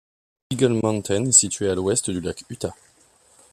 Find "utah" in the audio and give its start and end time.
2.49-2.73